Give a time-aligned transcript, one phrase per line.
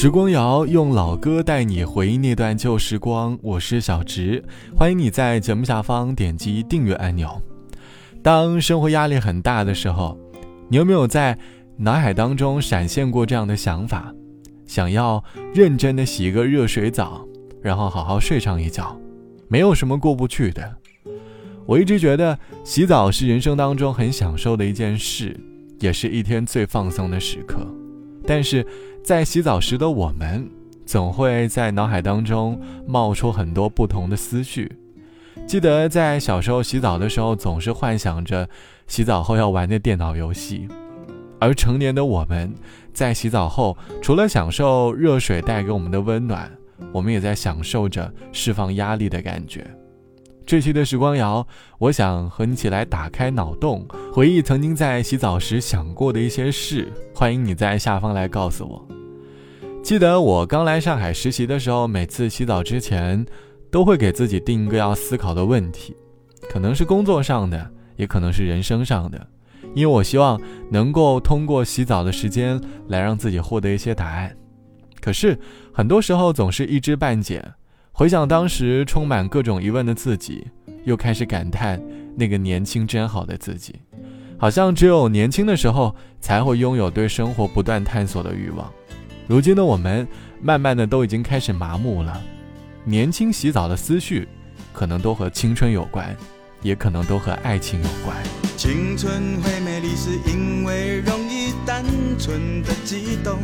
[0.00, 4.40] 时光谣用老歌带你回忆那段旧时光，我是小植，
[4.76, 7.42] 欢迎你在节目下方点击订阅按钮。
[8.22, 10.16] 当生活压力很大的时候，
[10.68, 11.36] 你有没有在
[11.78, 14.14] 脑海当中闪现过这样的想法？
[14.66, 17.26] 想要认真的洗一个热水澡，
[17.60, 18.96] 然后好好睡上一觉，
[19.48, 20.76] 没有什么过不去的。
[21.66, 25.36] 我一直觉得洗澡是人生当中很享受的一件事，
[25.80, 27.66] 也是一天最放松的时刻。
[28.28, 28.64] 但是。
[29.00, 30.46] 在洗澡时的我们，
[30.84, 34.70] 总会在脑海当中冒出很多不同的思绪。
[35.46, 38.46] 记得在小时候洗澡的时候，总是幻想着
[38.86, 40.68] 洗澡后要玩的电脑游戏；
[41.40, 42.52] 而成年的我们，
[42.92, 46.52] 在洗澡后，除了享受热水带给我们的温暖，
[46.92, 49.66] 我们也在享受着释放压力的感觉。
[50.48, 56.90] 这期的时光谣，我想和你一起来打开脑洞，回忆曾经在洗澡时想过的一些事。
[57.14, 58.88] 欢迎你在下方来告诉我。
[59.82, 63.26] 记得我刚来上海实习的时候，每次洗澡之前，
[63.70, 65.94] 都会给自己定一个要思考的问题，
[66.48, 69.26] 可能是工作上的，也可能是人生上的，
[69.74, 74.34] 因为我希望能够通过洗澡的时间来让自己获得一些答案。
[74.98, 75.38] 可是
[75.74, 77.44] 很多时候总是一知半解，
[77.98, 80.46] 回想当时充满各种疑问的自己，
[80.84, 81.82] 又开始感叹
[82.14, 83.74] 那个年轻真好的自己，
[84.38, 88.72] 好像只有年轻的时候才会拥有对生活不断探索的欲望。
[89.26, 90.06] 如今的我们，
[90.40, 92.22] 慢慢的都已经开始麻木了。
[92.84, 94.28] 年轻洗澡的思绪，
[94.72, 96.16] 可能都和青春有关，
[96.62, 98.16] 也可能都和爱情有关。
[98.56, 101.84] 青春会美丽，是因为容易单
[102.16, 103.40] 纯的激动。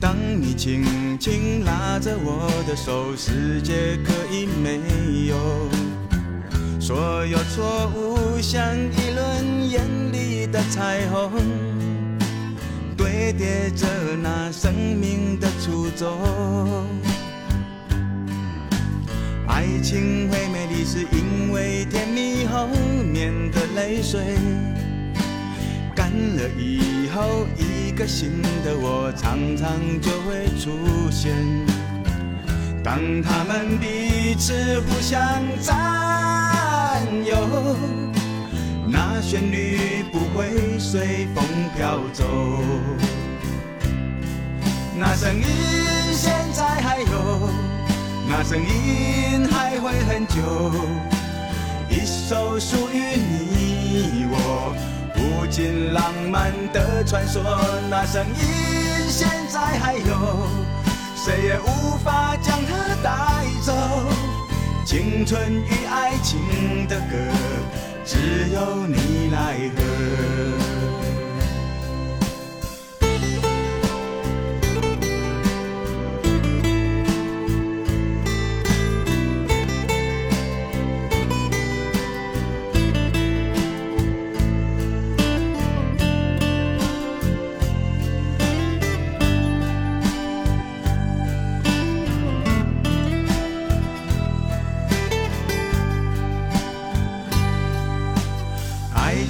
[0.00, 0.82] 当你轻
[1.18, 4.80] 轻拉着我的手，世界可以没
[5.26, 5.36] 有
[6.80, 11.30] 所有错误，像一轮艳丽的彩虹。
[12.96, 13.86] 堆叠着
[14.22, 16.18] 那生命的初衷。
[19.46, 22.66] 爱情会美丽，是因为甜蜜后
[23.12, 24.38] 面的泪水
[25.94, 27.69] 干了以后，一
[28.00, 31.36] 个新的我常常就会出现。
[32.82, 35.20] 当他们彼此互相
[35.60, 37.76] 占有。
[38.88, 41.44] 那旋律不会随风
[41.76, 42.24] 飘走，
[44.98, 45.44] 那声音
[46.14, 47.50] 现在还有，
[48.26, 50.40] 那声音还会很久。
[51.90, 54.74] 一首属于你我
[55.20, 57.42] 无尽浪漫的传说，
[57.88, 60.48] 那声音现在还有，
[61.14, 63.72] 谁也无法将它带走。
[64.84, 67.16] 青春与爱情的歌。
[68.02, 68.16] 只
[68.52, 70.59] 有你来和。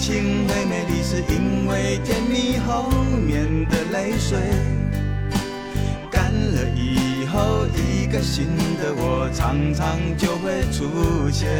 [0.00, 2.88] 情会美丽，是因为甜蜜后
[3.26, 4.38] 面的泪水
[6.10, 8.46] 干了以后，一个新
[8.78, 11.50] 的我常常就会出现。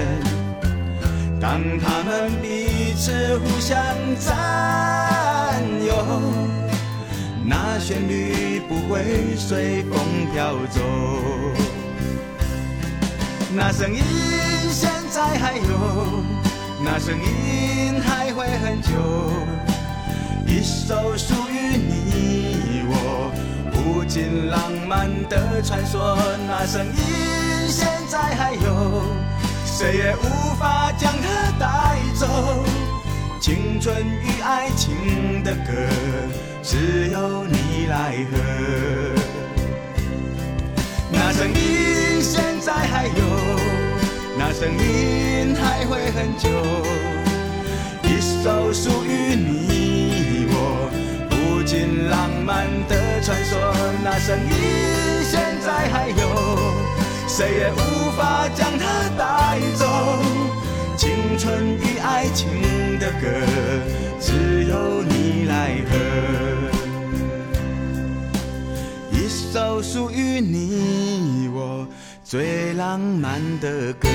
[1.39, 3.77] 当他们彼此互相
[4.19, 5.93] 占有，
[7.45, 9.99] 那旋律不会随风
[10.33, 10.81] 飘走。
[13.55, 14.03] 那声音
[14.71, 15.63] 现在还有，
[16.83, 18.91] 那声音还会很久。
[20.47, 23.31] 一首属于你我
[23.75, 26.17] 无尽浪漫的传说，
[26.49, 29.05] 那声音现在还有，
[29.65, 32.65] 谁也无法将它带走。
[33.41, 35.73] 青春与爱情的歌，
[36.63, 38.39] 只有你来和。
[41.13, 43.30] 那声音现在还有，
[44.53, 46.49] 那声音还会很久。
[48.03, 50.91] 一首属于你我，
[51.31, 51.63] 不。
[51.63, 53.57] 尽浪漫的传说，
[54.03, 54.53] 那声音
[55.23, 56.19] 现在还有，
[57.29, 59.87] 谁也无法将它带走。
[60.97, 63.29] 青春与爱情的歌，
[64.19, 65.93] 只有你来和。
[69.13, 71.87] 一首属于你我
[72.31, 74.09] 最浪漫的歌。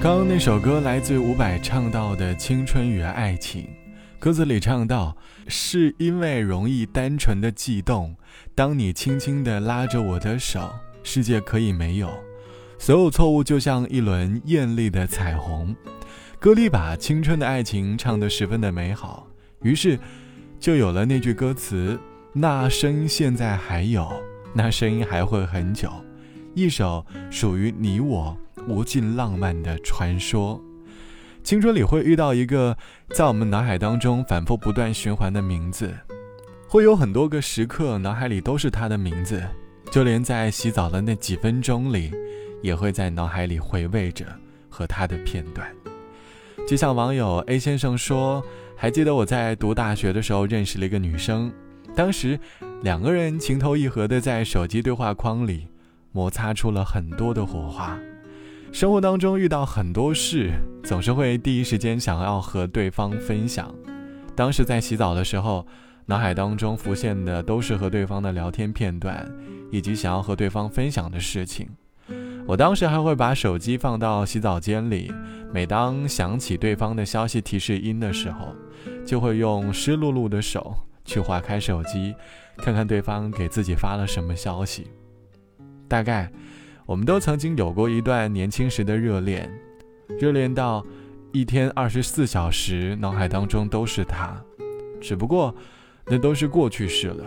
[0.00, 3.66] 刚刚那首歌来自伍佰唱到的青春与爱情。
[4.20, 5.16] 歌词里唱到
[5.46, 8.16] ：“是因为容易单纯的悸动，
[8.52, 10.68] 当你轻轻地拉着我的手，
[11.04, 12.10] 世界可以没有
[12.78, 15.74] 所有错误，就像一轮艳丽的彩虹。”
[16.40, 19.28] 歌里把青春的爱情唱得十分的美好，
[19.62, 19.98] 于是
[20.58, 21.98] 就有了那句歌词
[22.34, 24.12] ：“那声音现在还有，
[24.52, 25.92] 那声音还会很久。”
[26.54, 28.36] 一首属于你我
[28.66, 30.60] 无尽浪漫的传说。
[31.48, 32.76] 青春里会遇到一个
[33.14, 35.96] 在我们脑海当中反复不断循环的名字，
[36.68, 39.42] 会有很多个时刻脑海里都是他的名字，
[39.90, 42.12] 就连在洗澡的那几分钟里，
[42.60, 44.26] 也会在脑海里回味着
[44.68, 45.66] 和他的片段。
[46.68, 48.44] 就像网友 A 先生说
[48.76, 51.50] ：“还记得我在读大学的时候认识了一个女生，
[51.96, 52.38] 当时
[52.82, 55.66] 两个人情投意合的在手机对话框里
[56.12, 57.98] 摩擦出了很多的火花。”
[58.70, 60.52] 生活当中遇到很多事，
[60.84, 63.74] 总是会第一时间想要和对方分享。
[64.36, 65.66] 当时在洗澡的时候，
[66.06, 69.26] 脑海当中浮现的都是和对方的聊天片段，
[69.72, 71.68] 以及想要和对方分享的事情。
[72.46, 75.12] 我当时还会把手机放到洗澡间里，
[75.52, 78.54] 每当响起对方的消息提示音的时候，
[79.04, 80.74] 就会用湿漉漉的手
[81.04, 82.14] 去划开手机，
[82.58, 84.86] 看看对方给自己发了什么消息。
[85.88, 86.30] 大概。
[86.88, 89.46] 我们都曾经有过一段年轻时的热恋，
[90.18, 90.82] 热恋到
[91.32, 94.42] 一天二十四小时脑海当中都是他，
[94.98, 95.54] 只不过
[96.06, 97.26] 那都是过去式了。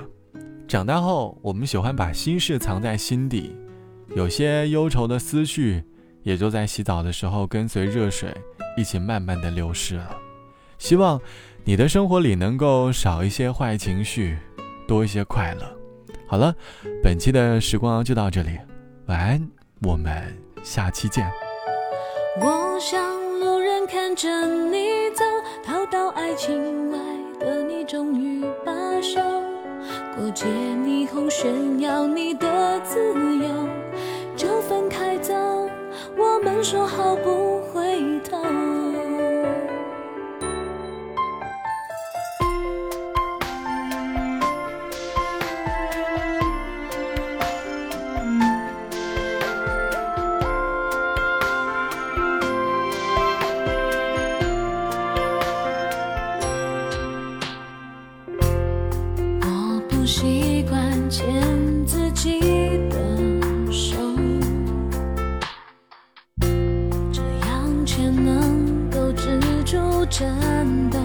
[0.67, 3.55] 长大后，我们喜欢把心事藏在心底，
[4.15, 5.83] 有些忧愁的思绪
[6.23, 8.35] 也就在洗澡的时候跟随热水
[8.75, 10.17] 一起慢慢的流失了。
[10.79, 11.21] 希望
[11.63, 14.39] 你的生活里能够少一些坏情绪，
[14.87, 15.77] 多一些快乐。
[16.25, 16.51] 好了，
[17.03, 18.57] 本期的时光就到这里。
[19.11, 19.45] 晚安，
[19.81, 20.13] 我们
[20.63, 21.29] 下期见。
[22.39, 22.97] 我想
[23.41, 25.25] 路人看着你走，
[25.65, 26.97] 逃到爱情外
[27.37, 28.71] 的你终于罢
[29.01, 29.19] 休，
[30.15, 33.49] 过街霓虹炫耀你的自由，
[34.37, 35.33] 就分开走。
[36.15, 38.40] 我们说好不回头。
[70.21, 70.29] 颤
[70.91, 70.99] 抖，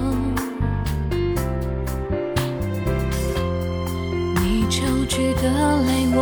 [4.42, 5.42] 你抽泣的
[5.86, 6.18] 泪，我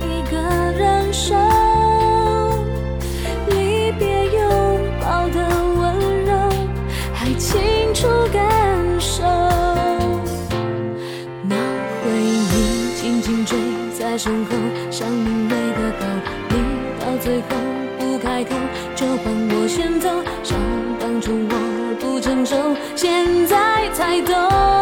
[0.00, 0.38] 一个
[0.78, 1.34] 人收。
[3.48, 4.38] 离别拥
[5.00, 5.38] 抱的
[5.74, 5.80] 温
[6.24, 6.30] 柔，
[7.12, 7.60] 还清
[7.94, 8.40] 楚感
[9.00, 9.24] 受。
[11.42, 11.56] 那
[12.04, 13.58] 回忆紧紧追
[13.98, 14.59] 在身后。
[22.96, 24.79] 现在才懂。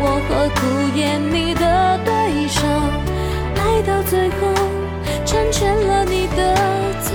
[0.00, 0.60] 我何苦
[0.96, 2.60] 演你的对手？
[3.56, 4.36] 爱到最后，
[5.24, 6.40] 成全了你的
[7.00, 7.10] 自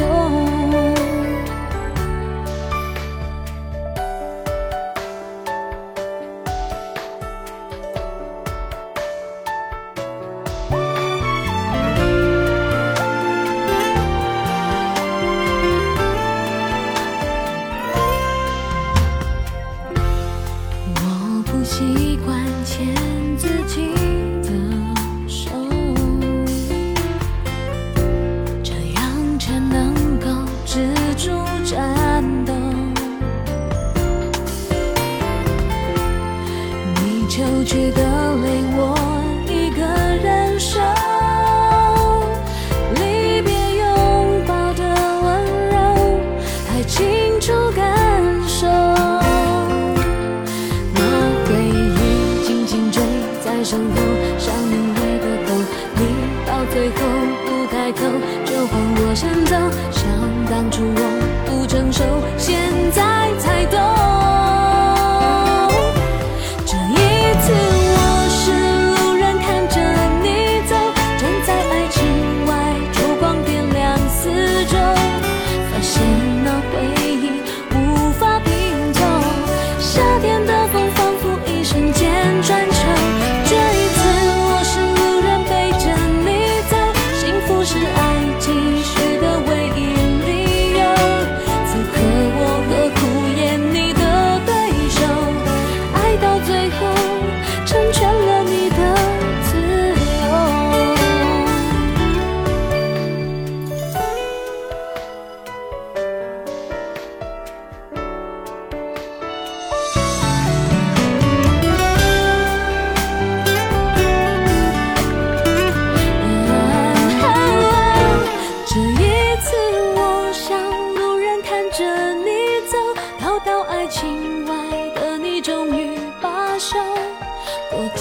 [0.00, 0.35] 由。
[37.28, 38.00] 秋去的
[38.36, 38.94] 泪，我
[39.48, 39.82] 一个
[40.22, 40.78] 人收。
[42.94, 43.84] 离别拥
[44.46, 44.82] 抱的
[45.22, 45.26] 温
[45.70, 45.74] 柔，
[46.68, 47.82] 还清楚感
[48.46, 48.66] 受。
[50.94, 51.00] 那
[51.46, 53.02] 回忆紧紧追
[53.44, 53.96] 在身后，
[54.38, 55.48] 想念会的走。
[55.96, 56.00] 你
[56.46, 56.96] 到最后
[57.44, 57.98] 不开口，
[58.44, 59.56] 就换我先走。
[59.90, 60.00] 像
[60.48, 61.00] 当初我
[61.44, 62.04] 不成熟。
[82.42, 82.75] 转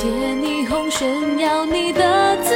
[0.06, 2.55] 借霓虹炫耀你的自